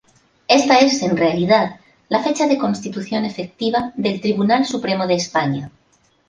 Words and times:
Esta 0.47 0.79
es, 0.79 1.03
en 1.03 1.15
realidad, 1.15 1.79
la 2.09 2.23
fecha 2.23 2.47
de 2.47 2.57
constitución 2.57 3.23
efectiva 3.23 3.93
del 3.95 4.19
Tribunal 4.19 4.65
Supremo 4.65 5.05
de 5.05 5.13
España. 5.13 5.69